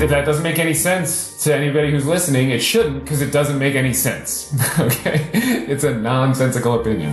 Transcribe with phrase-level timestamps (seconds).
[0.00, 3.58] If that doesn't make any sense to anybody who's listening, it shouldn't because it doesn't
[3.58, 4.50] make any sense.
[4.80, 5.28] okay?
[5.68, 7.12] It's a nonsensical opinion.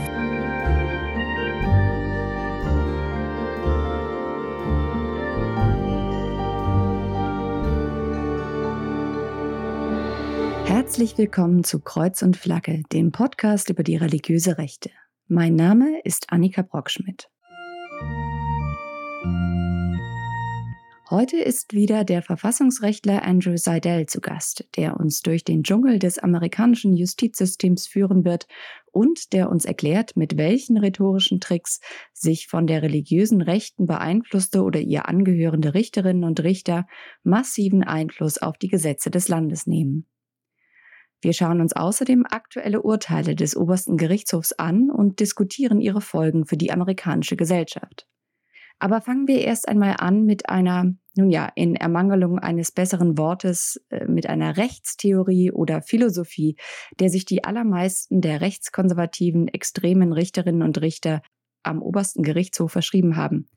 [10.66, 14.92] Herzlich willkommen zu Kreuz und Flagge, dem Podcast über die religiöse Rechte.
[15.28, 17.28] Mein Name ist Annika Brockschmidt.
[21.10, 26.20] Heute ist wieder der Verfassungsrechtler Andrew Seidel zu Gast, der uns durch den Dschungel des
[26.20, 28.46] amerikanischen Justizsystems führen wird
[28.92, 31.80] und der uns erklärt, mit welchen rhetorischen Tricks
[32.12, 36.88] sich von der religiösen Rechten beeinflusste oder ihr angehörende Richterinnen und Richter
[37.24, 40.08] massiven Einfluss auf die Gesetze des Landes nehmen.
[41.22, 46.58] Wir schauen uns außerdem aktuelle Urteile des obersten Gerichtshofs an und diskutieren ihre Folgen für
[46.58, 48.08] die amerikanische Gesellschaft.
[48.80, 53.82] Aber fangen wir erst einmal an mit einer, nun ja, in Ermangelung eines besseren Wortes,
[53.90, 56.58] äh, mit einer Rechtstheorie oder Philosophie,
[57.00, 61.22] der sich die allermeisten der rechtskonservativen, extremen Richterinnen und Richter
[61.64, 63.50] am obersten Gerichtshof verschrieben haben,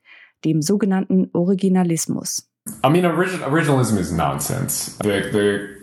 [0.44, 2.49] dem sogenannten Originalismus.
[2.82, 4.96] I mean, origin, originalism is nonsense.
[4.98, 5.08] The,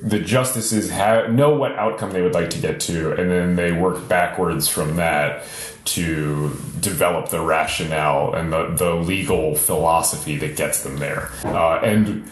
[0.01, 3.55] the, the justices have, know what outcome they would like to get to, and then
[3.55, 5.43] they work backwards from that
[5.85, 11.31] to develop the rationale and the, the legal philosophy that gets them there.
[11.45, 12.29] Uh, and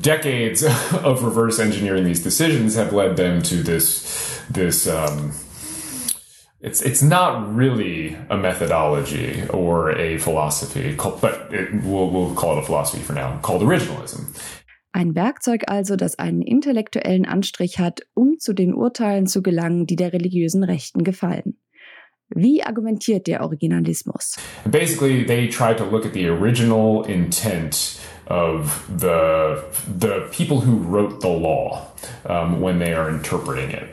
[0.00, 5.32] decades of reverse engineering these decisions have led them to this this um,
[6.66, 12.62] it's it's not really a methodology or a philosophy, but it, we'll, we'll call it
[12.62, 14.34] a philosophy for now, called originalism.
[14.92, 19.96] Ein Werkzeug also, das einen intellektuellen Anstrich hat, um zu den Urteilen zu gelangen, die
[19.96, 21.58] der religiösen Rechten gefallen.
[22.34, 24.36] Wie argumentiert der Originalismus?
[24.64, 31.20] Basically, they try to look at the original intent of the the people who wrote
[31.20, 31.86] the law
[32.24, 33.84] um, when they are interpreting it.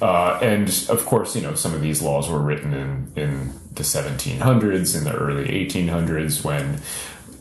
[0.00, 3.82] Uh, and of course, you know, some of these laws were written in, in the
[3.82, 6.80] 1700s, in the early 1800s, when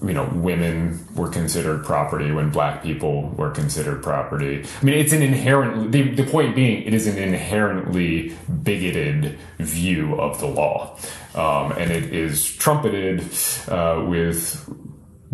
[0.02, 4.64] you know women were considered property when black people were considered property.
[4.82, 10.20] I mean it's an inherent the, the point being it is an inherently bigoted view
[10.20, 10.98] of the law.
[11.34, 13.24] Um, and it is trumpeted
[13.68, 14.70] uh, with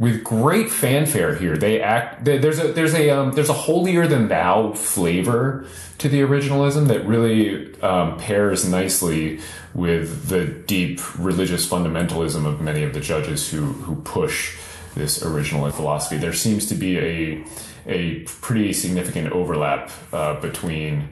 [0.01, 1.56] with great fanfare here.
[1.56, 5.67] They act there's a there's a um, there's a holier than thou flavor
[6.00, 9.39] to the originalism that really um, pairs nicely
[9.75, 14.57] with the deep religious fundamentalism of many of the judges who who push
[14.95, 16.18] this original philosophy.
[16.18, 17.45] There seems to be a
[17.86, 21.09] a pretty significant overlap uh, between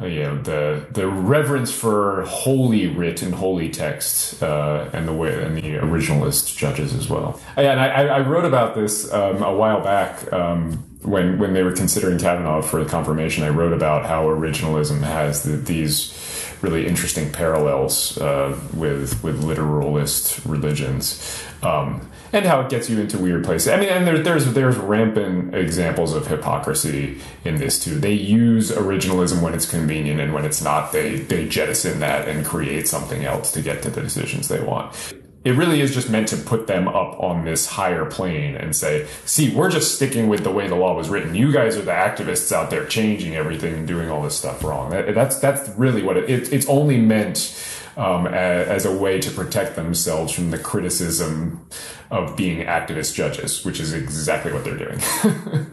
[0.00, 5.12] uh, you know the the reverence for holy writ and holy text uh, and the
[5.12, 7.40] way and the originalist judges as well.
[7.56, 10.32] And I, I wrote about this um, a while back.
[10.32, 15.44] Um, when, when they were considering Kavanaugh for confirmation, I wrote about how originalism has
[15.44, 16.12] the, these
[16.62, 21.42] really interesting parallels uh, with with literalist religions.
[21.62, 23.68] Um, and how it gets you into weird places.
[23.68, 27.98] I mean, and there, there's there's rampant examples of hypocrisy in this too.
[27.98, 32.46] They use originalism when it's convenient, and when it's not, they they jettison that and
[32.46, 34.94] create something else to get to the decisions they want.
[35.42, 39.06] It really is just meant to put them up on this higher plane and say,
[39.24, 41.34] "See, we're just sticking with the way the law was written.
[41.34, 44.90] You guys are the activists out there changing everything and doing all this stuff wrong."
[44.90, 47.56] That, that's that's really what it, it it's only meant
[47.96, 51.66] um, as, as, a way to protect themselves from the criticism
[52.10, 55.00] of being activist judges, which is exactly what they're doing.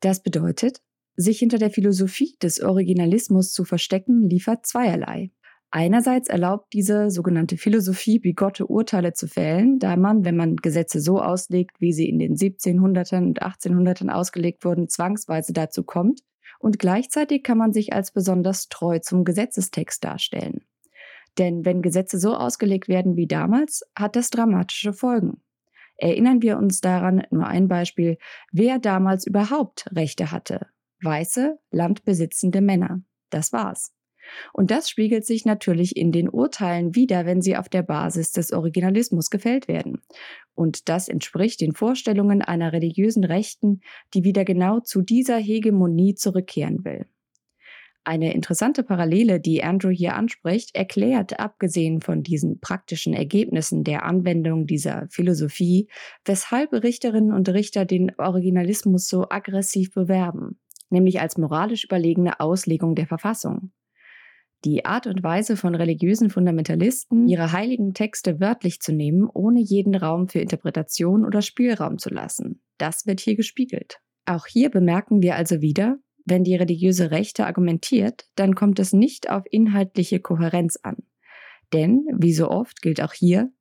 [0.00, 0.80] das bedeutet,
[1.16, 5.30] sich hinter der Philosophie des Originalismus zu verstecken, liefert zweierlei.
[5.76, 11.20] Einerseits erlaubt diese sogenannte Philosophie, bigotte Urteile zu fällen, da man, wenn man Gesetze so
[11.20, 16.22] auslegt, wie sie in den 1700ern und 1800ern ausgelegt wurden, zwangsweise dazu kommt.
[16.60, 20.62] Und gleichzeitig kann man sich als besonders treu zum Gesetzestext darstellen.
[21.36, 25.42] Denn wenn Gesetze so ausgelegt werden wie damals, hat das dramatische Folgen.
[25.98, 28.16] Erinnern wir uns daran, nur ein Beispiel,
[28.50, 30.68] wer damals überhaupt Rechte hatte.
[31.02, 33.02] Weiße, landbesitzende Männer.
[33.28, 33.95] Das war's.
[34.52, 38.52] Und das spiegelt sich natürlich in den Urteilen wieder, wenn sie auf der Basis des
[38.52, 40.00] Originalismus gefällt werden.
[40.54, 43.80] Und das entspricht den Vorstellungen einer religiösen Rechten,
[44.14, 47.06] die wieder genau zu dieser Hegemonie zurückkehren will.
[48.06, 54.68] Eine interessante Parallele, die Andrew hier anspricht, erklärt, abgesehen von diesen praktischen Ergebnissen der Anwendung
[54.68, 55.88] dieser Philosophie,
[56.24, 63.08] weshalb Richterinnen und Richter den Originalismus so aggressiv bewerben, nämlich als moralisch überlegene Auslegung der
[63.08, 63.72] Verfassung.
[64.64, 69.94] Die Art und Weise von religiösen Fundamentalisten, ihre heiligen Texte wörtlich zu nehmen, ohne jeden
[69.94, 74.00] Raum für Interpretation oder Spielraum zu lassen, das wird hier gespiegelt.
[74.24, 79.30] Auch hier bemerken wir also wieder, wenn die religiöse Rechte argumentiert, dann kommt es nicht
[79.30, 80.96] auf inhaltliche Kohärenz an.
[81.72, 83.52] Denn, wie so oft gilt auch hier,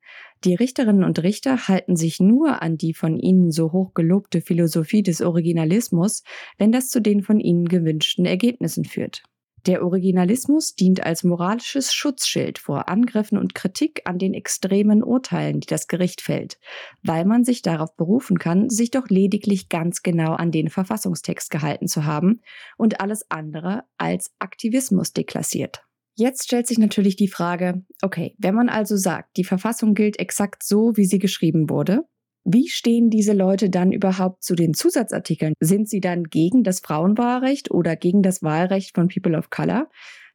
[0.44, 5.04] die Richterinnen und Richter halten sich nur an die von ihnen so hoch gelobte Philosophie
[5.04, 6.24] des Originalismus,
[6.58, 9.24] wenn das zu den von ihnen gewünschten Ergebnissen führt.
[9.66, 15.66] Der Originalismus dient als moralisches Schutzschild vor Angriffen und Kritik an den extremen Urteilen, die
[15.66, 16.60] das Gericht fällt,
[17.02, 21.88] weil man sich darauf berufen kann, sich doch lediglich ganz genau an den Verfassungstext gehalten
[21.88, 22.42] zu haben
[22.78, 25.82] und alles andere als Aktivismus deklassiert.
[26.14, 30.64] Jetzt stellt sich natürlich die Frage, okay, wenn man also sagt, die Verfassung gilt exakt
[30.64, 32.04] so, wie sie geschrieben wurde,
[32.46, 35.54] wie stehen diese Leute dann überhaupt zu den Zusatzartikeln?
[35.60, 39.88] Sind sie dann gegen das Frauenwahlrecht oder gegen das Wahlrecht von People of Color?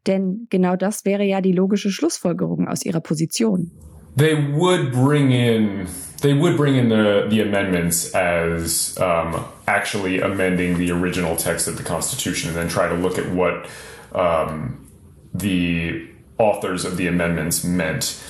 [0.06, 3.70] Denn genau das wäre ja die logische Schlussfolgerung aus ihrer Position.
[4.16, 5.86] They would bring in
[6.20, 11.76] they would bring in the the amendments as um, actually amending the original text of
[11.76, 13.68] the Constitution, and then try to look at what
[14.12, 14.88] um,
[15.32, 16.08] the
[16.38, 18.20] authors of the amendments meant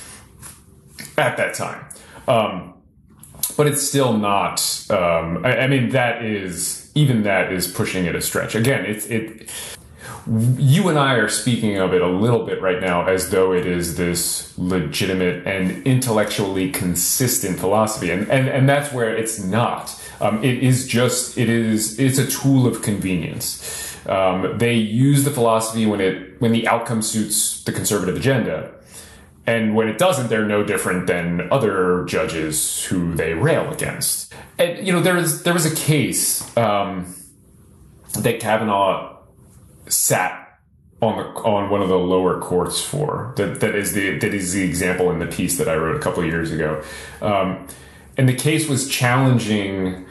[1.17, 1.83] at that time.
[2.27, 2.75] Um,
[3.61, 4.59] but it's still not.
[4.89, 8.55] Um, I, I, mean, that is even that is pushing it a stretch.
[8.55, 9.51] Again, it's it.
[10.57, 13.67] You and I are speaking of it a little bit right now as though it
[13.67, 19.95] is this legitimate and intellectually consistent philosophy, and and, and that's where it's not.
[20.19, 23.95] Um, it is just it is it's a tool of convenience.
[24.07, 28.73] Um, they use the philosophy when it when the outcome suits the conservative agenda
[29.47, 34.33] and when it doesn't, they're no different than other judges who they rail against.
[34.59, 37.15] And you know, there was there was a case um,
[38.19, 39.17] that Kavanaugh
[39.87, 40.59] sat
[41.01, 44.53] on the on one of the lower courts for that that is the that is
[44.53, 46.83] the example in the piece that I wrote a couple years ago,
[47.21, 47.67] um,
[48.17, 50.05] and the case was challenging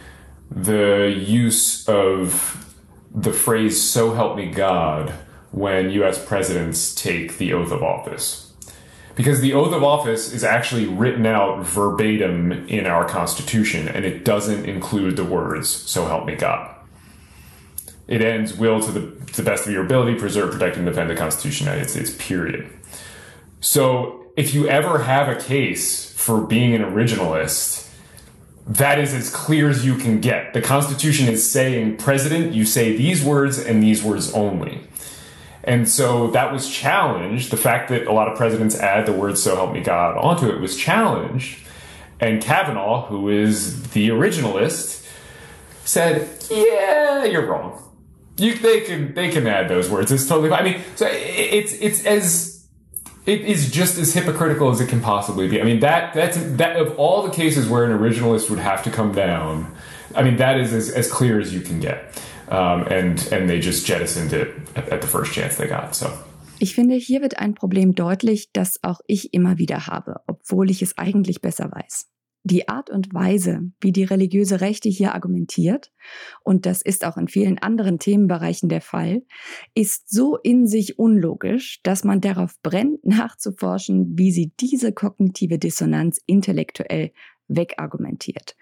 [0.51, 2.75] the use of
[3.15, 5.15] the phrase "So help me God"
[5.53, 6.25] when U.S.
[6.25, 8.50] presidents take the oath of office
[9.21, 14.25] because the oath of office is actually written out verbatim in our Constitution and it
[14.25, 16.75] doesn't include the words, so help me God.
[18.09, 21.11] It ends, will to the, to the best of your ability preserve, protect, and defend
[21.11, 22.71] the Constitution of the United States, period.
[23.61, 27.91] So if you ever have a case for being an originalist,
[28.67, 30.55] that is as clear as you can get.
[30.55, 34.81] The Constitution is saying, President, you say these words and these words only.
[35.63, 37.51] And so that was challenged.
[37.51, 40.49] The fact that a lot of presidents add the word "so help me God" onto
[40.49, 41.59] it was challenged.
[42.19, 45.07] And Kavanaugh, who is the originalist,
[45.85, 47.83] said, "Yeah, you're wrong.
[48.39, 50.11] You, they can they can add those words.
[50.11, 50.61] It's totally fine.
[50.61, 52.67] I mean, so it's it's as
[53.27, 55.61] it is just as hypocritical as it can possibly be.
[55.61, 58.91] I mean that that's that of all the cases where an originalist would have to
[58.91, 59.75] come down.
[60.15, 62.21] I mean that is as, as clear as you can get.
[62.51, 65.95] Um, and, and they just jettisoned it at the first chance they got.
[65.95, 66.09] So.
[66.59, 70.83] Ich finde, hier wird ein Problem deutlich, das auch ich immer wieder habe, obwohl ich
[70.83, 72.07] es eigentlich besser weiß.
[72.43, 75.93] Die Art und Weise, wie die religiöse Rechte hier argumentiert,
[76.43, 79.23] und das ist auch in vielen anderen Themenbereichen der Fall,
[79.75, 86.21] ist so in sich unlogisch, dass man darauf brennt, nachzuforschen, wie sie diese kognitive Dissonanz
[86.27, 87.13] intellektuell
[87.51, 88.57] wegargumentiert.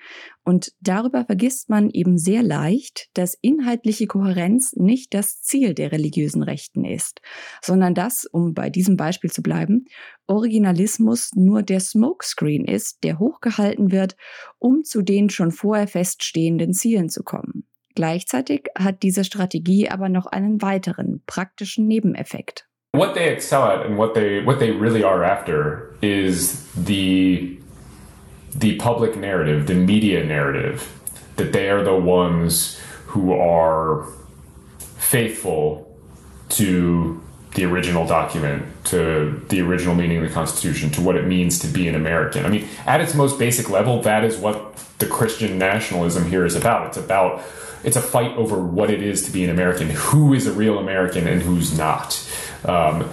[0.45, 6.43] Und darüber vergisst man eben sehr leicht, dass inhaltliche Kohärenz nicht das Ziel der religiösen
[6.43, 7.21] Rechten ist,
[7.63, 9.85] sondern dass, um bei diesem Beispiel zu bleiben,
[10.27, 14.17] Originalismus nur der Smokescreen ist, der hochgehalten wird,
[14.59, 17.65] um zu den schon vorher feststehenden Zielen zu kommen.
[17.95, 22.69] Gleichzeitig hat diese Strategie aber noch einen weiteren praktischen Nebeneffekt.
[22.95, 27.61] What they excel at and what they what they really are after is the
[28.55, 30.93] the public narrative, the media narrative,
[31.37, 34.07] that they are the ones who are
[34.97, 35.97] faithful
[36.51, 37.23] to
[37.55, 41.67] the original document, to the original meaning of the Constitution, to what it means to
[41.67, 42.45] be an American.
[42.45, 46.55] I mean, at its most basic level, that is what the Christian nationalism here is
[46.55, 46.89] about.
[46.89, 47.43] It's about
[47.85, 50.79] it's a fight over what it is to be an American, who is a real
[50.79, 52.21] American and who's not.
[52.65, 53.09] Um,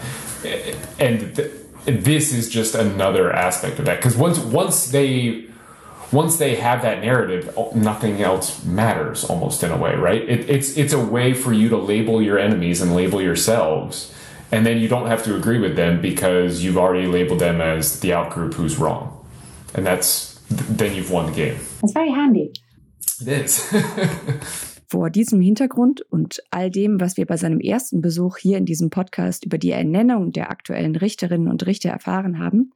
[0.99, 1.51] and th-
[1.85, 5.47] this is just another aspect of that because once once they
[6.11, 10.21] once they have that narrative, nothing else matters almost in a way, right?
[10.21, 14.13] It, it's it's a way for you to label your enemies and label yourselves,
[14.51, 17.99] and then you don't have to agree with them because you've already labeled them as
[17.99, 19.25] the outgroup who's wrong,
[19.73, 21.57] and that's then you've won the game.
[21.81, 22.53] That's very handy.
[23.21, 24.71] It is.
[24.87, 28.89] Vor diesem Hintergrund und all dem, was wir bei seinem ersten Besuch hier in diesem
[28.89, 32.71] Podcast über die Ernennung der aktuellen Richterinnen und Richter erfahren haben,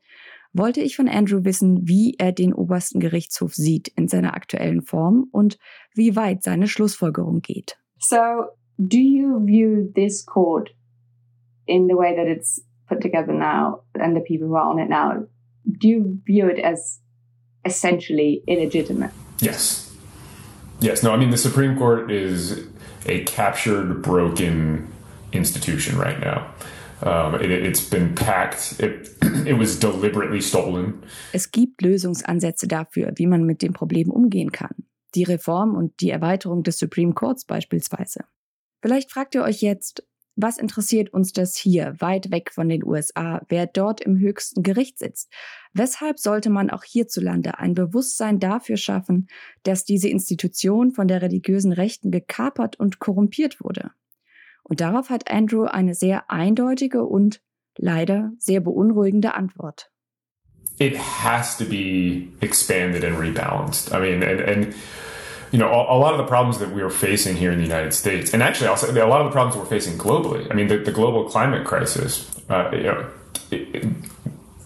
[0.53, 5.27] wollte ich von Andrew wissen, wie er den obersten Gerichtshof sieht in seiner aktuellen Form
[5.31, 5.59] und
[5.93, 7.77] wie weit seine Schlussfolgerung geht.
[7.99, 8.17] So,
[8.77, 10.71] do you view this court
[11.65, 14.89] in the way that it's put together now and the people who are on it
[14.89, 15.27] now?
[15.65, 16.99] Do you view it as
[17.63, 19.11] essentially illegitimate?
[19.41, 19.88] Yes.
[20.81, 21.03] Yes.
[21.03, 22.65] No, I mean, the Supreme Court is
[23.05, 24.87] a captured, broken
[25.31, 26.53] institution right now.
[27.01, 28.79] Um, it, it's been packed.
[28.79, 29.09] It,
[29.45, 31.03] it was deliberately stolen.
[31.33, 34.75] Es gibt Lösungsansätze dafür, wie man mit dem Problem umgehen kann.
[35.15, 38.25] Die Reform und die Erweiterung des Supreme Courts beispielsweise.
[38.81, 40.03] Vielleicht fragt ihr euch jetzt,
[40.41, 44.97] was interessiert uns das hier, weit weg von den USA, wer dort im höchsten Gericht
[44.97, 45.31] sitzt?
[45.73, 49.27] Weshalb sollte man auch hierzulande ein Bewusstsein dafür schaffen,
[49.63, 53.91] dass diese Institution von der religiösen Rechten gekapert und korrumpiert wurde?
[54.63, 57.41] Und darauf hat Andrew eine sehr eindeutige und
[57.77, 59.91] leider sehr beunruhigende Antwort.
[60.79, 63.91] It has to be expanded and rebalanced.
[63.91, 64.75] I mean, and, and
[65.51, 67.63] you know, a, a, lot of the problems that we are facing here in the
[67.63, 70.49] United States, and actually also a lot of the problems we're facing globally.
[70.51, 73.09] I mean, the, the global climate crisis, uh, you know,
[73.51, 73.87] it, it,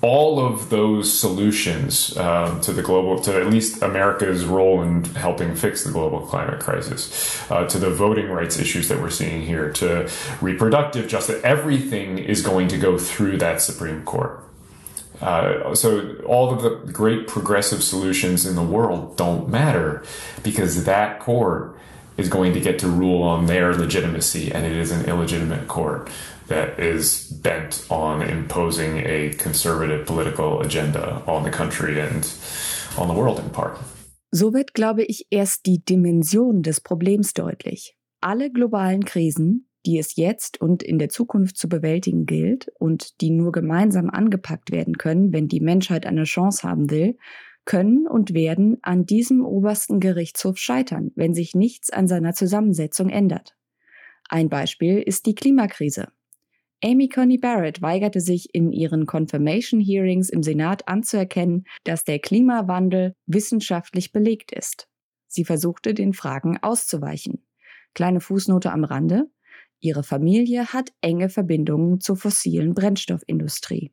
[0.01, 5.55] all of those solutions um, to the global, to at least America's role in helping
[5.55, 9.71] fix the global climate crisis, uh, to the voting rights issues that we're seeing here,
[9.71, 10.09] to
[10.41, 14.43] reproductive justice, everything is going to go through that Supreme Court.
[15.23, 20.03] Uh, so all of the great progressive solutions in the world don't matter
[20.43, 21.77] because that court
[22.17, 26.09] is going to get to rule on their legitimacy, and it is an illegitimate court.
[26.47, 32.31] that is bent on imposing a conservative political agenda on the country and
[32.97, 33.77] on the world in part.
[34.33, 37.95] So wird, glaube ich, erst die Dimension des Problems deutlich.
[38.21, 43.29] Alle globalen Krisen, die es jetzt und in der Zukunft zu bewältigen gilt und die
[43.29, 47.17] nur gemeinsam angepackt werden können, wenn die Menschheit eine Chance haben will,
[47.65, 53.55] können und werden an diesem obersten Gerichtshof scheitern, wenn sich nichts an seiner Zusammensetzung ändert.
[54.29, 56.07] Ein Beispiel ist die Klimakrise.
[56.83, 63.15] Amy Coney Barrett weigerte sich in ihren Confirmation Hearings im Senat anzuerkennen, dass der Klimawandel
[63.25, 64.89] wissenschaftlich belegt ist.
[65.27, 67.45] Sie versuchte, den Fragen auszuweichen.
[67.93, 69.29] Kleine Fußnote am Rande.
[69.83, 73.91] Ihre Familie hat enge Verbindungen zur fossilen Brennstoffindustrie.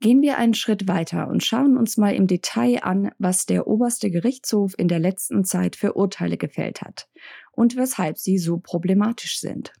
[0.00, 4.10] Gehen wir einen Schritt weiter und schauen uns mal im Detail an, was der oberste
[4.10, 7.08] Gerichtshof in der letzten Zeit für Urteile gefällt hat
[7.52, 9.72] und weshalb sie so problematisch sind.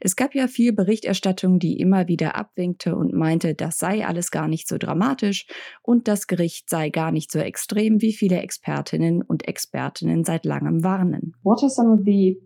[0.00, 4.48] Es gab ja viel Berichterstattung, die immer wieder abwinkte und meinte, das sei alles gar
[4.48, 5.46] nicht so dramatisch
[5.82, 10.82] und das Gericht sei gar nicht so extrem, wie viele Expertinnen und Expertinnen seit langem
[10.82, 11.34] warnen.
[11.42, 12.40] What are some of the,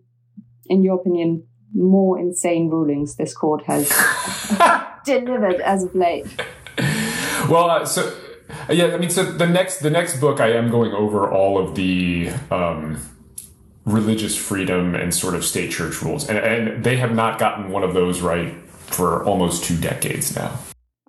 [0.65, 3.89] in your opinion, more insane rulings this court has
[5.05, 6.25] delivered as of late?
[7.49, 8.15] Well, uh, so
[8.69, 11.75] yeah, I mean, so the next the next book I am going over all of
[11.75, 12.99] the um,
[13.85, 16.27] religious freedom and sort of state church rules.
[16.29, 20.57] And, and they have not gotten one of those right for almost two decades now.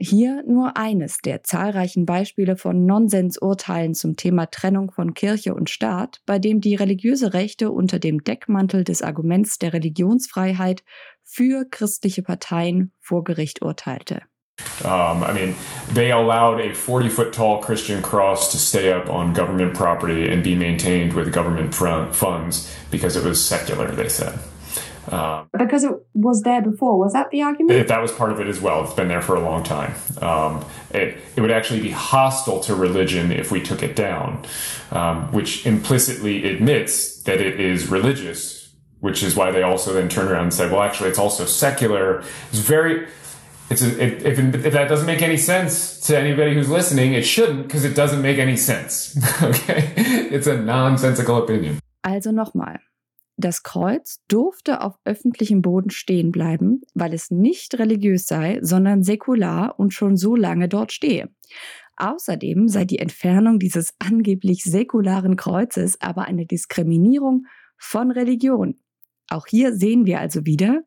[0.04, 6.20] Hier nur eines der zahlreichen Beispiele von Nonsensurteilen zum Thema Trennung von Kirche und Staat,
[6.26, 10.84] bei dem die religiöse Rechte unter dem Deckmantel des Arguments der Religionsfreiheit
[11.22, 14.20] für christliche Parteien vor Gericht urteilte.
[14.84, 15.54] Um, I mean,
[15.94, 20.44] they allowed a 40 foot tall Christian cross to stay up on government property and
[20.44, 24.38] be maintained with government funds because it was secular, they said.
[25.10, 26.98] Um, because it was there before.
[26.98, 27.78] Was that the argument?
[27.78, 28.84] If that was part of it as well.
[28.84, 29.94] It's been there for a long time.
[30.20, 34.44] Um, it, it, would actually be hostile to religion if we took it down,
[34.90, 40.28] um, which implicitly admits that it is religious, which is why they also then turn
[40.28, 42.20] around and say, well, actually, it's also secular.
[42.50, 43.06] It's very
[43.70, 47.22] it's a, it, if, if that doesn't make any sense to anybody who's listening, it
[47.22, 49.16] shouldn't because it doesn't make any sense.
[49.42, 49.92] okay?
[49.96, 51.80] It's a nonsensical opinion.
[52.04, 52.78] Also nochmal.
[53.36, 59.78] Das Kreuz durfte auf öffentlichem Boden stehen bleiben, weil es nicht religiös sei, sondern säkular
[59.78, 61.30] und schon so lange dort stehe.
[61.96, 68.78] Außerdem sei die Entfernung dieses angeblich säkularen Kreuzes aber eine Diskriminierung von Religion.
[69.28, 70.82] Auch hier sehen wir also wieder,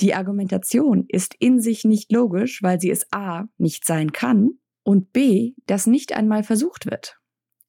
[0.00, 4.50] die Argumentation ist in sich nicht logisch, weil sie es a nicht sein kann
[4.82, 7.19] und b, das nicht einmal versucht wird.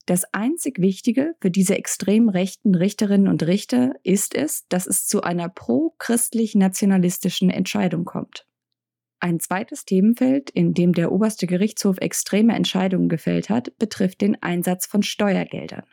[0.06, 5.22] Das einzig Wichtige für diese extrem rechten Richterinnen und Richter ist es, dass es zu
[5.22, 8.46] einer pro-christlich-nationalistischen Entscheidung kommt.
[9.20, 14.88] Ein zweites Themenfeld, in dem der oberste Gerichtshof extreme Entscheidungen gefällt hat, betrifft den Einsatz
[14.88, 15.84] von Steuergeldern.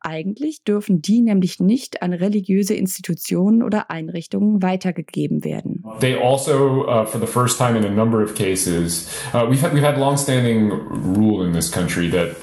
[0.00, 5.84] Eigentlich dürfen die nämlich nicht an religiöse Institutionen oder Einrichtungen weitergegeben werden.
[6.00, 9.74] They also, uh, for the first time in a number of cases, uh, we've had,
[9.74, 12.36] we've had longstanding rule in this country that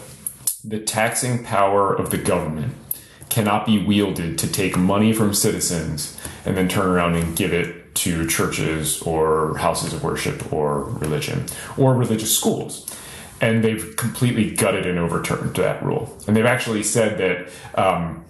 [0.68, 2.74] the taxing power of the government
[3.30, 7.94] cannot be wielded to take money from citizens and then turn around and give it
[7.96, 11.46] to churches or houses of worship or religion
[11.78, 12.90] or religious schools
[13.42, 16.18] and they've completely gutted and overturned that rule.
[16.28, 18.24] And they've actually said that um,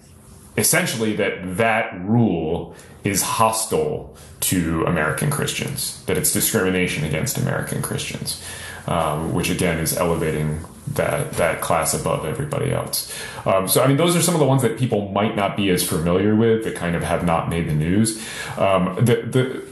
[0.56, 2.74] essentially that that rule
[3.04, 8.42] is hostile to American Christians, that it's discrimination against American Christians,
[8.86, 10.64] um, which again is elevating
[10.94, 13.12] that that class above everybody else.
[13.44, 15.70] Um, so I mean, those are some of the ones that people might not be
[15.70, 18.18] as familiar with that kind of have not made the news.
[18.56, 19.62] Um, the the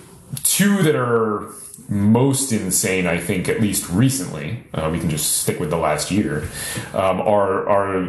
[0.43, 1.53] two that are
[1.89, 6.11] most insane, I think, at least recently, uh, we can just stick with the last
[6.11, 6.49] year,
[6.93, 8.09] um, are, are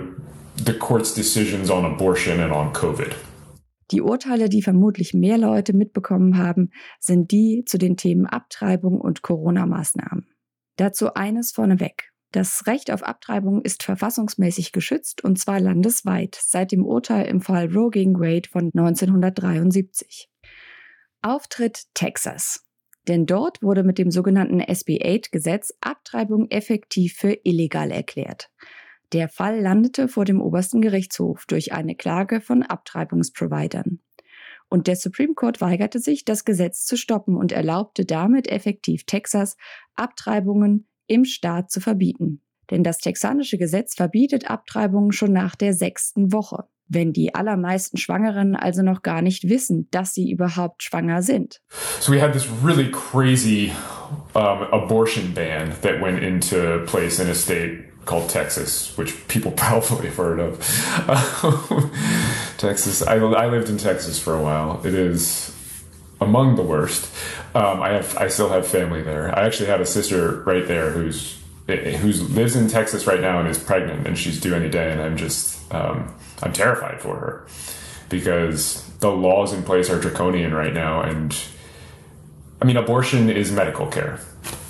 [0.56, 3.14] the court's decisions on abortion and on COVID.
[3.92, 9.22] Die Urteile, die vermutlich mehr Leute mitbekommen haben, sind die zu den Themen Abtreibung und
[9.22, 10.26] Corona-Maßnahmen.
[10.78, 12.10] Dazu eines vorneweg.
[12.36, 17.74] Das Recht auf Abtreibung ist verfassungsmäßig geschützt und zwar landesweit seit dem Urteil im Fall
[17.74, 20.30] Roe gegen Wade von 1973.
[21.22, 22.66] Auftritt Texas.
[23.08, 28.50] Denn dort wurde mit dem sogenannten SB8-Gesetz Abtreibung effektiv für illegal erklärt.
[29.14, 34.02] Der Fall landete vor dem obersten Gerichtshof durch eine Klage von Abtreibungsprovidern.
[34.68, 39.56] Und der Supreme Court weigerte sich, das Gesetz zu stoppen und erlaubte damit effektiv Texas,
[39.96, 42.42] Abtreibungen im Staat zu verbieten.
[42.72, 48.56] Denn das texanische Gesetz verbietet Abtreibungen schon nach der sechsten Woche wenn die allermeisten Schwangeren
[48.56, 51.62] also noch gar nicht wissen, dass sie überhaupt schwanger sind.
[52.00, 53.72] So we had this really crazy
[54.36, 60.08] um, abortion ban that went into place in a state called Texas, which people probably
[60.08, 60.60] have heard of.
[62.58, 64.86] Texas, I, I lived in Texas for a while.
[64.86, 65.55] It is
[66.26, 67.14] among the worst.
[67.54, 69.34] Um, I have, I still have family there.
[69.38, 73.48] I actually have a sister right there who's who lives in Texas right now and
[73.48, 76.14] is pregnant, and she's due any day, and I'm just um,
[76.44, 77.48] I'm terrified for her
[78.10, 81.02] because the laws in place are draconian right now.
[81.02, 81.36] And
[82.62, 84.20] I mean, abortion is medical care,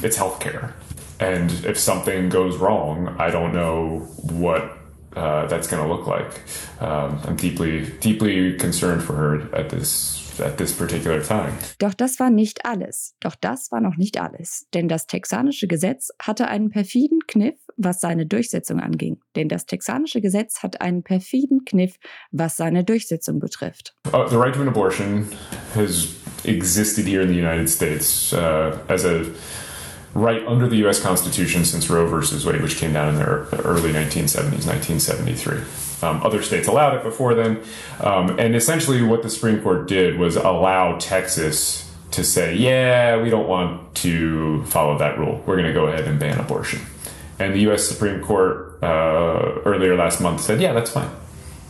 [0.01, 0.73] it's health care.
[1.19, 4.77] And if something goes wrong, I don't know what
[5.15, 6.41] uh, that's going to look like.
[6.81, 11.53] Um, I'm deeply, deeply concerned for her at this at this particular time.
[11.79, 13.15] Doch das war nicht alles.
[13.19, 14.67] Doch das war noch nicht alles.
[14.73, 19.19] Denn das texanische Gesetz hatte einen perfiden Kniff, was seine Durchsetzung anging.
[19.35, 21.97] Denn das texanische Gesetz hat einen perfiden Kniff,
[22.31, 23.95] was seine Durchsetzung betrifft.
[24.07, 25.27] Uh, the right to an abortion
[25.75, 29.25] has existed here in the United States uh, as a
[30.15, 30.99] right under the U.S.
[30.99, 35.57] Constitution since Roe versus Wade, which came down in the early 1970s, 1973.
[36.01, 37.61] Um, other states allowed it before then.
[37.99, 43.29] Um, and essentially, what the Supreme Court did was allow Texas to say, yeah, we
[43.29, 45.43] don't want to follow that rule.
[45.45, 46.79] We're going to go ahead and ban abortion.
[47.37, 47.85] And the U.S.
[47.85, 51.09] Supreme Court uh, earlier last month said, yeah, that's fine.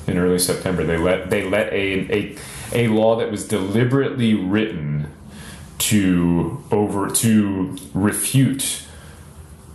[0.05, 2.37] In early September, they let they let a, a
[2.73, 5.11] a law that was deliberately written
[5.77, 8.83] to over to refute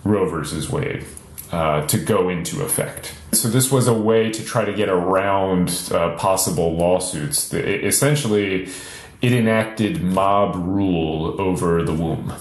[0.04, 1.04] Roe versus Wade
[1.52, 3.14] uh, to go into effect.
[3.32, 7.52] So this was a way to try to get around uh, possible lawsuits.
[7.52, 8.68] It, essentially,
[9.20, 12.32] it enacted mob rule over the womb.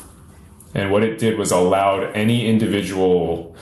[0.74, 3.56] And what it did was allowed any individual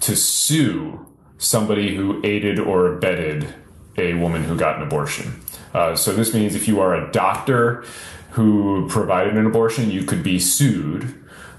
[0.00, 1.06] to sue
[1.38, 3.54] somebody who aided or abetted
[3.96, 5.40] a woman who got an abortion.
[5.74, 7.84] Uh, so this means if you are a doctor
[8.30, 11.14] who provided an abortion, you could be sued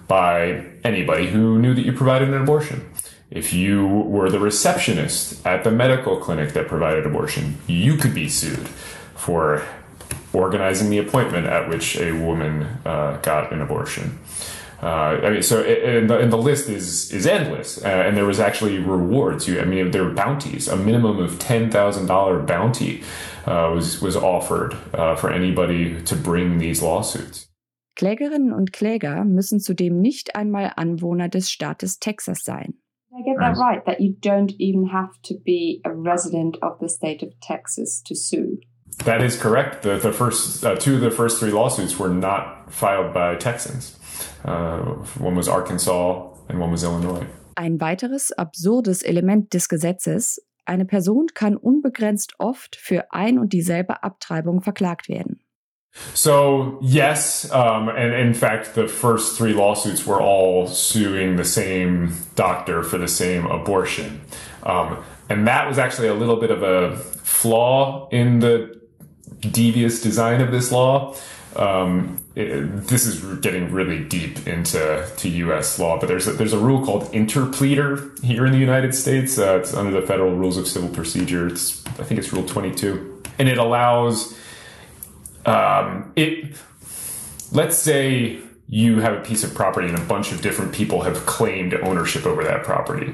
[0.08, 2.90] by anybody who knew that you provided an abortion.
[3.30, 8.30] If you were the receptionist at the medical clinic that provided abortion, you could be
[8.30, 8.68] sued
[9.16, 9.66] for
[10.32, 14.20] organizing the appointment at which a woman uh, got an abortion.
[14.82, 18.26] Uh, I mean, so and the, and the list is is endless, uh, and there
[18.26, 19.48] was actually rewards.
[19.48, 20.68] You, I mean, there were bounties.
[20.68, 23.04] A minimum of ten thousand dollar bounty
[23.46, 27.48] uh, was was offered uh, for anybody to bring these lawsuits.
[27.96, 32.74] Klägerinnen und Kläger müssen zudem nicht einmal Anwohner des Staates Texas sein.
[33.18, 33.86] I get that right?
[33.86, 38.14] That you don't even have to be a resident of the state of Texas to
[38.14, 38.60] sue.
[39.06, 39.84] That is correct.
[39.84, 43.98] The, the first uh, two of the first three lawsuits were not filed by Texans.
[44.44, 44.80] Uh,
[45.20, 47.26] one was Arkansas and one was Illinois.
[47.56, 54.04] Ein weiteres absurdes Element des Gesetzes: Eine Person kann unbegrenzt oft für ein und dieselbe
[54.04, 55.40] Abtreibung verklagt werden.
[56.14, 62.12] So yes, um, and in fact, the first three lawsuits were all suing the same
[62.36, 64.22] doctor for the same abortion.
[64.64, 64.98] Um,
[65.30, 68.76] and that was actually a little bit of a flaw in the
[69.52, 71.16] devious design of this law.
[71.56, 75.80] Um, it, this is getting really deep into to U.S.
[75.80, 79.38] law, but there's a, there's a rule called interpleader here in the United States.
[79.38, 81.48] Uh, it's under the Federal Rules of Civil Procedure.
[81.48, 84.38] It's I think it's Rule 22, and it allows
[85.46, 86.56] um, it.
[87.52, 91.26] Let's say you have a piece of property and a bunch of different people have
[91.26, 93.14] claimed ownership over that property.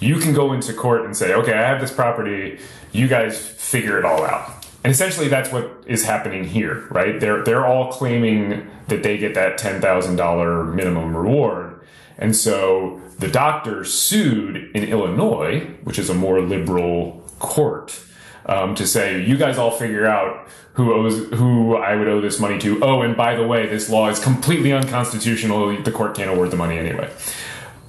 [0.00, 2.58] You can go into court and say, okay, I have this property.
[2.92, 4.57] You guys figure it all out.
[4.88, 7.20] And essentially, that's what is happening here, right?
[7.20, 11.78] They're they're all claiming that they get that ten thousand dollar minimum reward,
[12.16, 18.00] and so the doctors sued in Illinois, which is a more liberal court,
[18.46, 22.40] um, to say you guys all figure out who owes who I would owe this
[22.40, 22.82] money to.
[22.82, 25.82] Oh, and by the way, this law is completely unconstitutional.
[25.82, 27.12] The court can't award the money anyway.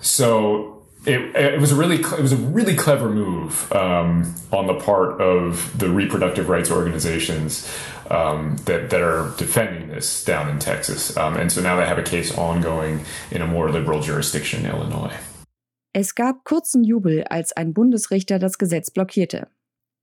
[0.01, 0.78] So
[1.09, 5.19] it, it was a really it was a really clever move um, on the part
[5.19, 7.69] of the reproductive rights organizations
[8.09, 11.97] um, that that are defending this down in Texas, um, and so now they have
[11.97, 15.15] a case ongoing in a more liberal jurisdiction in Illinois.
[15.93, 19.47] Es gab kurzen Jubel, als ein Bundesrichter das Gesetz blockierte.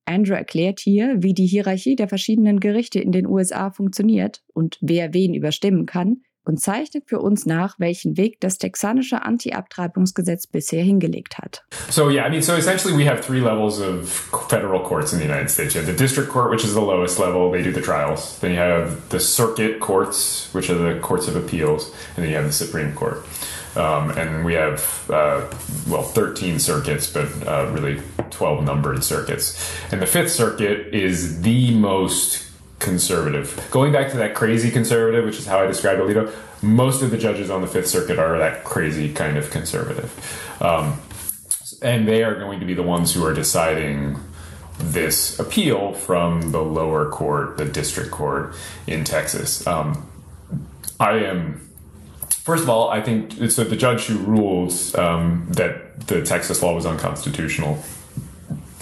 [0.04, 5.12] Andrew erklärt hier, wie die Hierarchie der verschiedenen Gerichte in den USA funktioniert und wer
[5.14, 11.38] wen überstimmen kann, und zeichnet für uns nach, welchen Weg das texanische Anti-Abtreibungsgesetz bisher hingelegt
[11.38, 11.64] hat.
[11.90, 14.08] So yeah, I mean, so essentially we have three levels of
[14.48, 15.74] federal courts in the United States.
[15.74, 18.38] You have the district court, which is the lowest level; they do the trials.
[18.38, 22.36] Then you have the circuit courts, which are the courts of appeals, and then you
[22.36, 23.26] have the Supreme Court.
[23.76, 25.42] Um, and we have, uh,
[25.86, 29.54] well, 13 circuits, but uh, really 12 numbered circuits.
[29.92, 32.45] And the Fifth Circuit is the most
[32.78, 33.68] conservative.
[33.70, 37.18] Going back to that crazy conservative, which is how I described Alito, most of the
[37.18, 40.12] judges on the Fifth Circuit are that crazy kind of conservative.
[40.60, 41.00] Um,
[41.82, 44.18] and they are going to be the ones who are deciding
[44.78, 48.54] this appeal from the lower court, the district court
[48.86, 49.66] in Texas.
[49.66, 50.10] Um,
[51.00, 51.62] I am.
[52.30, 53.64] First of all, I think so.
[53.64, 57.82] The judge who ruled um, that the Texas law was unconstitutional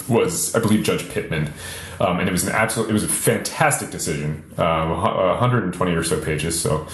[0.07, 1.51] was, I believe, Judge Pitman.
[1.99, 6.21] Um, and it was an absolute, it was a fantastic decision, um, 120 or so
[6.21, 6.87] pages, so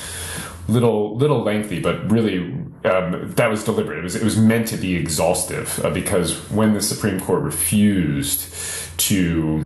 [0.67, 2.39] little little lengthy, but really
[2.85, 3.99] um, that was deliberate.
[3.99, 8.53] It was it was meant to be exhaustive uh, because when the Supreme Court refused
[8.99, 9.63] to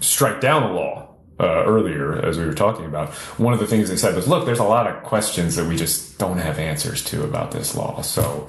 [0.00, 3.88] strike down the law uh, earlier, as we were talking about, one of the things
[3.88, 7.02] they said was, "Look, there's a lot of questions that we just don't have answers
[7.04, 8.48] to about this law, so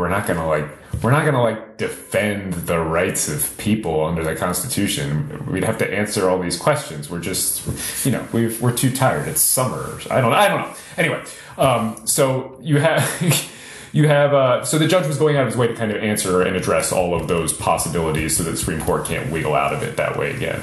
[0.00, 0.66] we're not going to like
[1.02, 5.46] we're not going to like defend the rights of people under the constitution.
[5.46, 7.08] We'd have to answer all these questions.
[7.08, 9.28] We're just you know we we're too tired.
[9.28, 9.98] It's summer.
[10.10, 10.74] I don't i don't know.
[10.96, 11.22] Anyway
[11.60, 13.50] um, so you have
[13.92, 16.02] you have uh, so the judge was going out of his way to kind of
[16.02, 19.72] answer and address all of those possibilities so that the supreme court can't wiggle out
[19.72, 20.60] of it that way again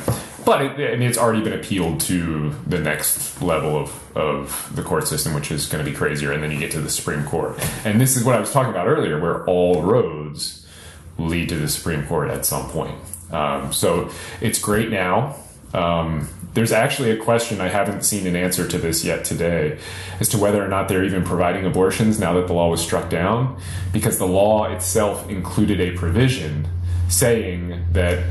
[0.47, 4.81] but it, I mean, it's already been appealed to the next level of, of the
[4.81, 6.31] court system, which is going to be crazier.
[6.31, 7.59] And then you get to the Supreme Court.
[7.83, 10.65] And this is what I was talking about earlier, where all roads
[11.17, 12.97] lead to the Supreme Court at some point.
[13.29, 15.35] Um, so it's great now.
[15.73, 19.77] Um, there's actually a question I haven't seen an answer to this yet today
[20.21, 23.09] as to whether or not they're even providing abortions now that the law was struck
[23.09, 23.59] down,
[23.91, 26.69] because the law itself included a provision
[27.09, 28.23] saying that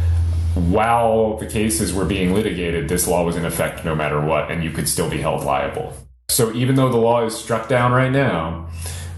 [0.56, 4.64] while the cases were being litigated, this law was in effect no matter what, and
[4.64, 5.92] you could still be held liable.
[6.30, 8.68] So even though the law is struck down right now,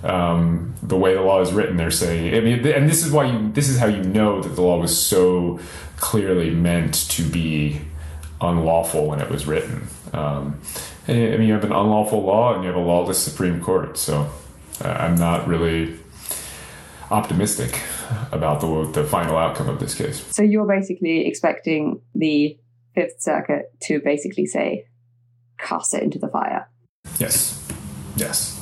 [0.03, 3.27] um, the way the law is written, they're saying, I mean, and this is why
[3.27, 5.61] you, this is how you know that the law was so
[5.99, 7.81] clearly meant to be
[8.41, 9.87] unlawful when it was written.
[10.13, 10.61] Um,
[11.07, 13.97] I mean, you have an unlawful law and you have a lawless Supreme Court.
[13.97, 14.29] So
[14.85, 15.99] uh, I'm not really
[17.11, 17.81] optimistic
[18.33, 20.25] about the, the final outcome of this case.
[20.35, 22.59] So you're basically expecting the
[22.95, 24.87] Fifth Circuit to basically say,
[25.59, 26.69] cast it into the fire.
[27.19, 27.55] Yes.
[28.17, 28.55] Yes.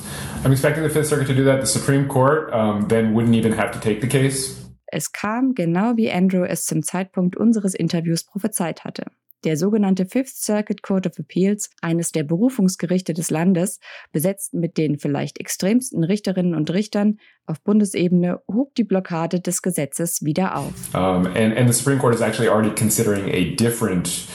[0.43, 1.61] I'm expecting the Fifth Circuit to do that.
[1.61, 4.55] The Supreme Court um, then wouldn't even have to take the case.
[4.93, 9.11] Es kam genau wie Andrew es zum Zeitpunkt unseres Interviews prophezeit hatte.
[9.47, 13.79] Der sogenannte Fifth Circuit Court of Appeals, eines der Berufungsgerichte des Landes,
[14.11, 20.21] besetzt mit den vielleicht extremsten Richterinnen und Richtern auf Bundesebene, hob die Blockade des Gesetzes
[20.21, 20.73] wieder auf.
[20.93, 24.27] Um, and, and the Supreme Court is actually already considering a different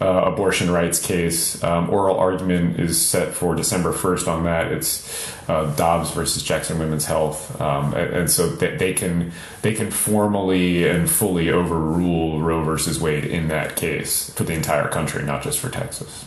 [0.00, 1.62] uh, abortion rights case.
[1.62, 4.72] Um, oral argument is set for December 1st on that.
[4.72, 9.32] It's uh, Dobbs versus Jackson Women's Health, um, and, and, so they, they, can
[9.62, 14.88] they can formally and fully overrule Roe versus Wade in that case for the entire
[14.88, 16.24] country, not just for Texas.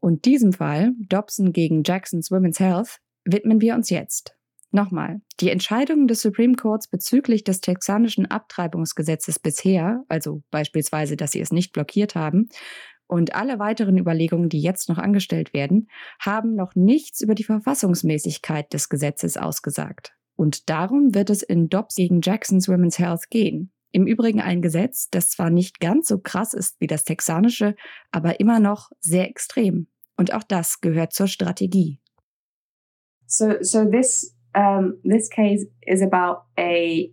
[0.00, 4.35] Und diesem Fall, Dobson gegen Jackson's Women's Health, widmen wir uns jetzt.
[4.72, 11.40] Nochmal, die Entscheidungen des Supreme Courts bezüglich des texanischen Abtreibungsgesetzes bisher, also beispielsweise, dass sie
[11.40, 12.48] es nicht blockiert haben,
[13.08, 18.72] und alle weiteren Überlegungen, die jetzt noch angestellt werden, haben noch nichts über die Verfassungsmäßigkeit
[18.72, 20.14] des Gesetzes ausgesagt.
[20.34, 23.72] Und darum wird es in Dobbs gegen Jacksons Women's Health gehen.
[23.92, 27.76] Im Übrigen ein Gesetz, das zwar nicht ganz so krass ist wie das texanische,
[28.10, 29.86] aber immer noch sehr extrem.
[30.16, 32.00] Und auch das gehört zur Strategie.
[33.26, 37.10] So, so this um, this case is about a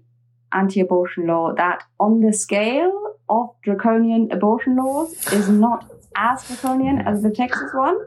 [0.53, 7.21] anti-abortion law that, on the scale of draconian abortion laws, is not as draconian as
[7.21, 7.97] the Texas one,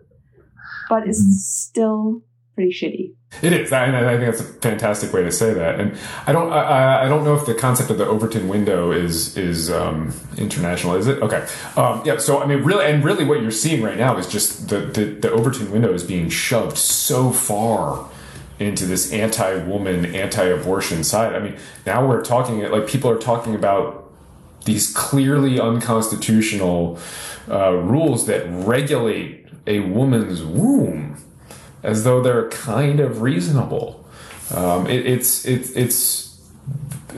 [0.89, 2.23] but is still
[2.55, 3.13] pretty shitty.
[3.43, 3.73] It is.
[3.73, 5.79] I, I, think that's a fantastic way to say that.
[5.79, 9.37] And I don't, I, I, don't know if the concept of the Overton window is
[9.37, 10.95] is um, international.
[10.95, 11.21] Is it?
[11.21, 11.47] Okay.
[11.77, 12.17] Um, yeah.
[12.17, 15.05] So I mean, really, and really, what you're seeing right now is just the, the
[15.05, 18.09] the Overton window is being shoved so far
[18.59, 21.35] into this anti-woman, anti-abortion side.
[21.35, 24.11] I mean, now we're talking like people are talking about
[24.65, 26.99] these clearly unconstitutional
[27.49, 31.23] uh, rules that regulate a woman's womb
[31.83, 34.05] as though they're kind of reasonable.
[34.55, 36.41] Um, it, it's it, it's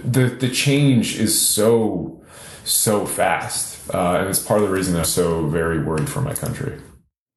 [0.05, 2.21] the the change is so
[2.65, 6.35] so fast, uh, and it's part of the reason I'm so very worried for my
[6.35, 6.79] country.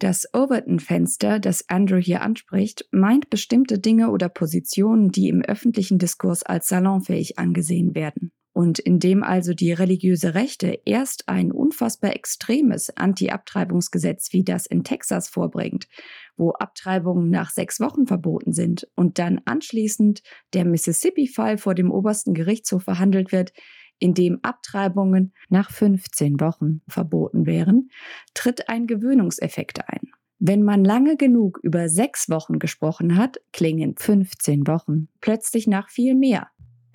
[0.01, 6.41] Das Overton-Fenster, das Andrew hier anspricht, meint bestimmte Dinge oder Positionen, die im öffentlichen Diskurs
[6.41, 8.31] als salonfähig angesehen werden.
[8.51, 15.29] Und indem also die religiöse Rechte erst ein unfassbar extremes Anti-Abtreibungsgesetz wie das in Texas
[15.29, 15.87] vorbringt,
[16.35, 22.33] wo Abtreibungen nach sechs Wochen verboten sind und dann anschließend der Mississippi-Fall vor dem obersten
[22.33, 23.53] Gerichtshof verhandelt wird,
[24.01, 27.89] in dem Abtreibungen nach 15 Wochen verboten wären,
[28.33, 30.01] tritt ein Gewöhnungseffekt ein.
[30.39, 36.15] Wenn man lange genug über sechs Wochen gesprochen hat, klingen 15 Wochen plötzlich nach viel
[36.15, 36.47] mehr.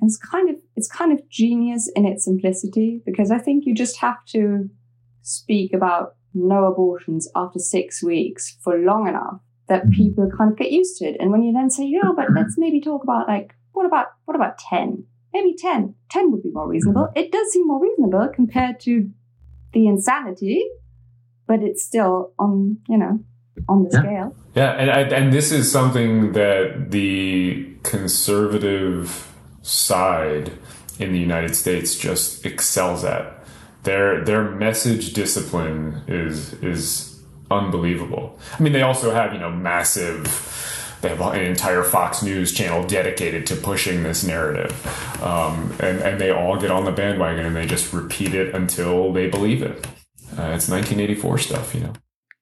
[0.03, 4.03] It's kind of it's kind of genius in its simplicity because I think you just
[4.03, 4.69] have to
[5.23, 9.93] speak about no abortions after six weeks for long enough that mm-hmm.
[9.93, 11.17] people kind of get used to it.
[11.19, 14.35] And when you then say, yeah, but let's maybe talk about like what about what
[14.35, 15.05] about ten?
[15.33, 15.95] Maybe 10.
[16.11, 17.03] 10 would be more reasonable.
[17.03, 17.19] Mm-hmm.
[17.19, 19.11] It does seem more reasonable compared to
[19.73, 20.67] the insanity,
[21.47, 23.21] but it's still on, you know,
[23.69, 24.01] on the yeah.
[24.01, 24.37] scale.
[24.55, 30.53] Yeah, and and this is something that the conservative side
[30.99, 33.45] in the United States just excels at.
[33.83, 38.39] Their their message discipline is is unbelievable.
[38.59, 40.27] I mean, they also have you know massive
[41.01, 44.73] they have an entire Fox News channel dedicated to pushing this narrative.
[45.23, 49.13] Um, and, and they all get on the bandwagon and they just repeat it until
[49.13, 49.87] they believe it.
[50.39, 51.93] Uh, it's 1984 stuff, you know.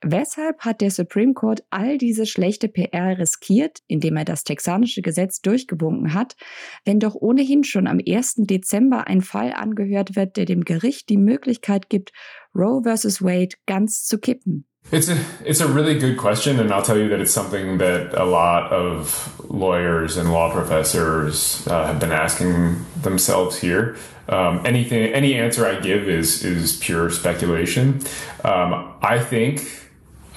[0.06, 5.40] Weshalb hat der Supreme Court all diese schlechte PR riskiert, indem er das texanische Gesetz
[5.40, 6.36] durchgewunken hat,
[6.84, 8.34] wenn doch ohnehin schon am 1.
[8.36, 12.12] Dezember ein Fall angehört wird, der dem Gericht die Möglichkeit gibt,
[12.54, 13.22] Roe vs.
[13.22, 14.66] Wade ganz zu kippen?
[14.92, 18.14] It's a it's a really good question, and I'll tell you that it's something that
[18.14, 23.96] a lot of lawyers and law professors uh, have been asking themselves here.
[24.28, 28.00] Um, anything, any answer I give is is pure speculation.
[28.44, 29.88] Um, I think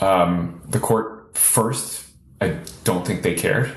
[0.01, 2.05] um, the court first.
[2.39, 3.71] I don't think they cared.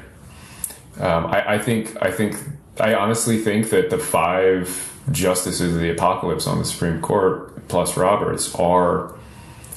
[0.98, 2.36] Um, I, I think I think
[2.78, 7.96] I honestly think that the five justices of the apocalypse on the Supreme Court plus
[7.96, 9.16] Roberts are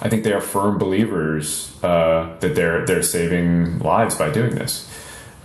[0.04, 4.92] I think they are firm believers uh, that they're they're saving lives by doing this,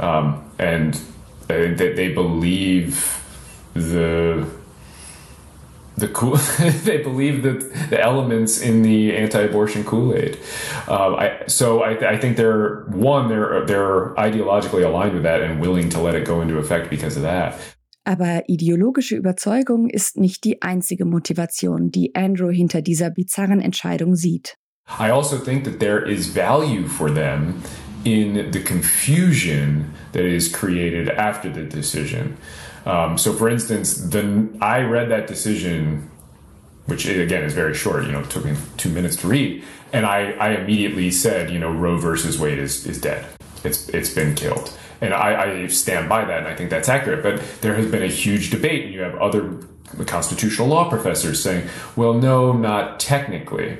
[0.01, 1.01] um, and
[1.47, 3.23] they, they believe
[3.75, 4.51] the
[5.97, 6.37] the cool
[6.83, 10.37] they believe that the elements in the anti-abortion Kool-Aid.
[10.89, 15.61] Um, I, so I, I, think they're one they're they're ideologically aligned with that and
[15.61, 17.61] willing to let it go into effect because of that.
[18.09, 24.57] Aber ideologische Überzeugung ist nicht die einzige Motivation, die Andrew hinter dieser bizarren Entscheidung sieht.
[24.99, 27.63] I also think that there is value for them
[28.05, 32.39] in the confusion that is created after the decision.
[32.87, 36.09] Um, so, for instance, the I read that decision,
[36.87, 38.07] which again is very short.
[38.07, 41.59] You know, it took me two minutes to read, and I, I immediately said, you
[41.59, 43.27] know, Roe versus Wade is is dead.
[43.65, 47.23] It's it's been killed and I, I stand by that, and I think that's accurate.
[47.23, 49.59] But there has been a huge debate, and you have other
[50.07, 53.79] constitutional law professors saying, "Well, no, not technically,"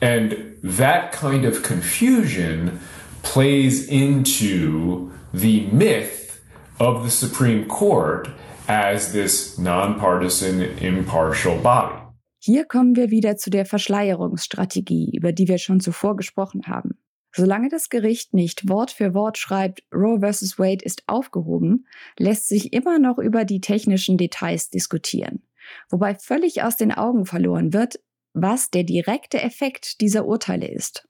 [0.00, 2.80] and that kind of confusion
[3.22, 6.40] plays into the myth
[6.78, 8.28] of the Supreme Court
[8.68, 11.94] as this nonpartisan, impartial body.
[12.38, 16.98] Hier kommen wir wieder zu der Verschleierungsstrategie, über die wir schon zuvor gesprochen haben.
[17.36, 20.58] Solange das Gericht nicht Wort für Wort schreibt, Roe vs.
[20.58, 21.86] Wade ist aufgehoben,
[22.18, 25.42] lässt sich immer noch über die technischen Details diskutieren.
[25.90, 28.00] Wobei völlig aus den Augen verloren wird,
[28.32, 31.06] was der direkte Effekt dieser Urteile ist.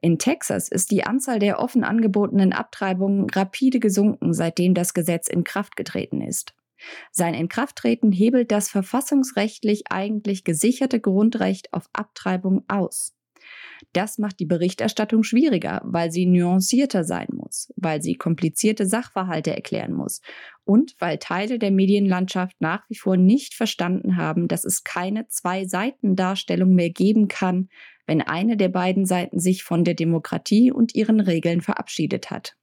[0.00, 5.42] In Texas ist die Anzahl der offen angebotenen Abtreibungen rapide gesunken, seitdem das Gesetz in
[5.42, 6.54] Kraft getreten ist.
[7.10, 13.17] Sein Inkrafttreten hebelt das verfassungsrechtlich eigentlich gesicherte Grundrecht auf Abtreibung aus.
[13.92, 19.94] Das macht die Berichterstattung schwieriger, weil sie nuancierter sein muss, weil sie komplizierte Sachverhalte erklären
[19.94, 20.20] muss
[20.64, 26.74] und weil Teile der Medienlandschaft nach wie vor nicht verstanden haben, dass es keine Zwei-Seiten-Darstellung
[26.74, 27.68] mehr geben kann,
[28.06, 32.56] wenn eine der beiden Seiten sich von der Demokratie und ihren Regeln verabschiedet hat.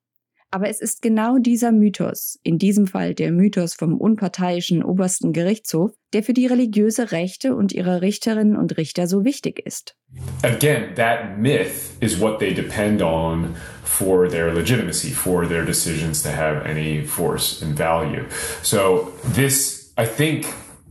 [0.56, 5.91] Aber es ist genau dieser Mythos, in diesem Fall der Mythos vom unparteiischen obersten Gerichtshof,
[6.13, 9.98] der für die religiöse Rechte und ihre Richterinnen und Richter so wichtig ist.
[10.44, 16.30] Again, that myth is what they depend on for their legitimacy, for their decisions to
[16.30, 18.24] have any force and value.
[18.63, 20.46] So this, I think,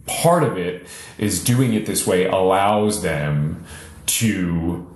[0.05, 3.65] part of it is doing it this way allows them
[4.21, 4.87] to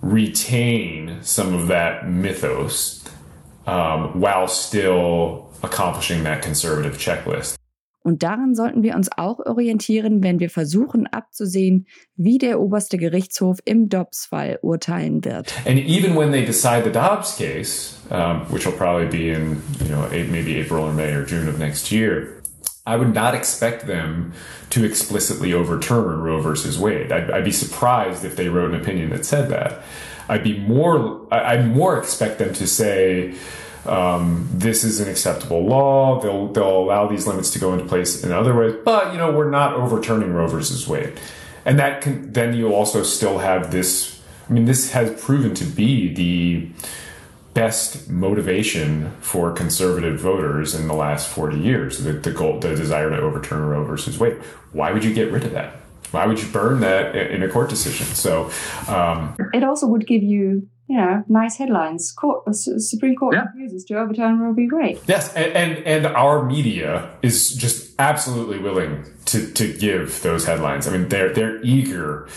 [0.00, 3.02] retain some of that mythos
[3.66, 7.56] um, while still accomplishing that conservative checklist.
[8.04, 13.58] Und daran sollten wir uns auch orientieren, wenn wir versuchen abzusehen, wie der oberste Gerichtshof
[13.64, 15.54] im Dobbs-Fall urteilen wird.
[15.64, 19.88] And even when they decide the Dobbs case, um, which will probably be in you
[19.88, 22.42] know maybe April or May or June of next year,
[22.84, 24.32] I would not expect them
[24.70, 27.12] to explicitly overturn Roe versus Wade.
[27.12, 29.82] I'd, I'd be surprised if they wrote an opinion that said that.
[30.32, 33.34] I'd be more, I'd more expect them to say,
[33.84, 36.20] um, this is an acceptable law.
[36.20, 39.30] They'll they'll allow these limits to go into place in other ways, but you know
[39.30, 41.18] we're not overturning Roe versus Wade,
[41.64, 44.22] and that can then you also still have this.
[44.48, 46.70] I mean, this has proven to be the
[47.54, 53.10] best motivation for conservative voters in the last 40 years the, the goal the desire
[53.10, 54.38] to overturn roe versus wade
[54.72, 55.81] why would you get rid of that
[56.12, 58.06] why would you burn that in a court decision?
[58.06, 58.50] So
[58.88, 62.12] um, it also would give you you know, nice headlines.
[62.12, 63.44] Court, uh, Supreme Court yeah.
[63.54, 64.68] refuses to overturn Roe v.
[64.70, 65.00] Wade.
[65.06, 70.86] Yes, and, and, and our media is just absolutely willing to to give those headlines.
[70.86, 72.28] I mean, they're they're eager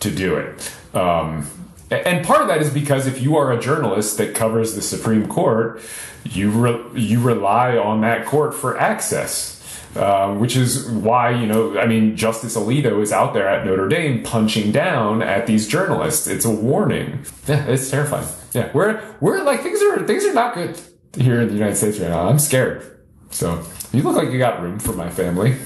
[0.00, 0.74] to do it.
[0.94, 1.46] Um,
[1.90, 5.26] and part of that is because if you are a journalist that covers the Supreme
[5.26, 5.80] Court,
[6.24, 9.51] you re- you rely on that court for access
[9.96, 13.88] uh, which is why you know I mean Justice Alito is out there at Notre
[13.88, 16.26] Dame punching down at these journalists.
[16.26, 17.24] It's a warning.
[17.46, 18.26] Yeah, it's terrifying.
[18.52, 20.80] Yeah, we're we're like things are things are not good
[21.16, 22.28] here in the United States right now.
[22.28, 23.00] I'm scared.
[23.30, 25.56] So you look like you got room for my family.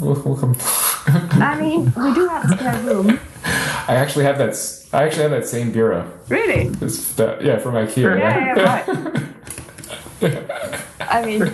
[0.00, 0.54] We'll, we'll come.
[1.40, 3.20] I mean, we do have a spare room.
[3.44, 4.56] I actually have that.
[4.92, 6.10] I actually have that same bureau.
[6.28, 6.68] Really?
[6.68, 8.18] That, yeah, from IKEA.
[8.18, 9.22] Yeah, yeah, right.
[10.20, 11.50] I mean,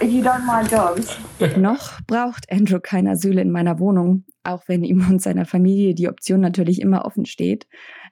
[0.00, 1.16] you don't mind dogs.
[1.56, 6.08] Noch braucht Andrew kein Asyl in meiner Wohnung, auch wenn ihm und seiner Familie die
[6.08, 7.66] Option natürlich immer offen steht.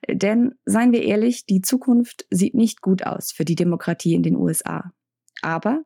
[0.09, 4.35] Denn, seien wir ehrlich, die Zukunft sieht nicht gut aus für die Demokratie in den
[4.35, 4.91] USA.
[5.41, 5.83] Aber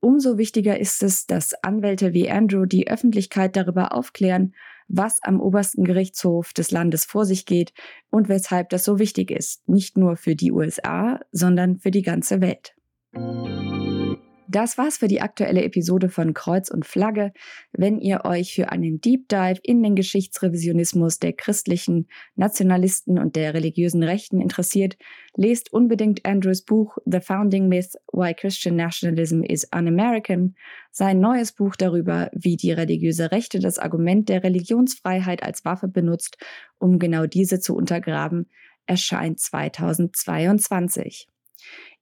[0.00, 4.54] umso wichtiger ist es, dass Anwälte wie Andrew die Öffentlichkeit darüber aufklären,
[4.88, 7.72] was am obersten Gerichtshof des Landes vor sich geht
[8.10, 12.40] und weshalb das so wichtig ist, nicht nur für die USA, sondern für die ganze
[12.40, 12.74] Welt.
[14.52, 17.32] Das war's für die aktuelle Episode von Kreuz und Flagge.
[17.70, 23.54] Wenn ihr euch für einen Deep Dive in den Geschichtsrevisionismus der christlichen Nationalisten und der
[23.54, 24.96] religiösen Rechten interessiert,
[25.36, 30.56] lest unbedingt Andrews Buch The Founding Myth Why Christian Nationalism is Un-American,
[30.90, 36.38] sein neues Buch darüber, wie die religiöse Rechte das Argument der Religionsfreiheit als Waffe benutzt,
[36.78, 38.50] um genau diese zu untergraben,
[38.86, 41.28] erscheint 2022.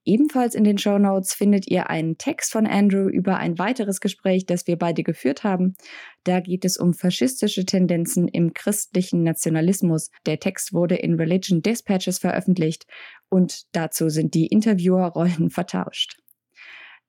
[0.04, 4.46] Ebenfalls in den Show Notes findet ihr einen Text von Andrew über ein weiteres Gespräch,
[4.46, 5.76] das wir beide geführt haben.
[6.24, 10.10] Da geht es um faschistische Tendenzen im christlichen Nationalismus.
[10.26, 12.86] Der Text wurde in Religion Dispatches veröffentlicht
[13.28, 16.16] und dazu sind die Interviewerrollen vertauscht.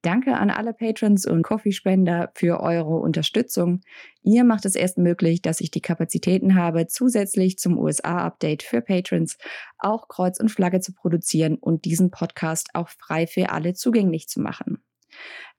[0.01, 3.81] Danke an alle Patrons und Coffeespender für eure Unterstützung.
[4.23, 9.37] Ihr macht es erst möglich, dass ich die Kapazitäten habe, zusätzlich zum USA-Update für Patrons
[9.77, 14.39] auch Kreuz und Flagge zu produzieren und diesen Podcast auch frei für alle zugänglich zu
[14.39, 14.81] machen.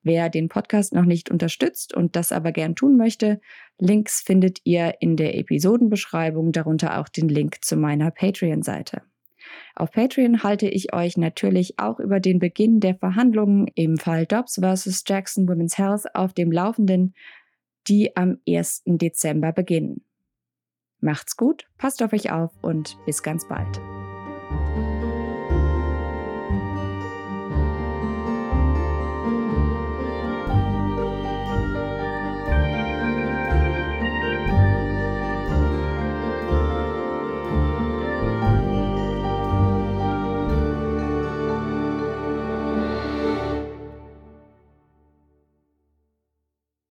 [0.01, 3.39] Wer den Podcast noch nicht unterstützt und das aber gern tun möchte,
[3.77, 9.03] Links findet ihr in der Episodenbeschreibung, darunter auch den Link zu meiner Patreon-Seite.
[9.75, 14.59] Auf Patreon halte ich euch natürlich auch über den Beginn der Verhandlungen im Fall Dobbs
[14.61, 15.03] vs.
[15.07, 17.13] Jackson Women's Health auf dem Laufenden,
[17.87, 18.83] die am 1.
[18.85, 20.03] Dezember beginnen.
[20.99, 23.81] Macht's gut, passt auf euch auf und bis ganz bald.